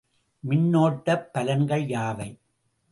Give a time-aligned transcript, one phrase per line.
[0.43, 2.29] மின்னோட்டப் பலன்கள் யாவை?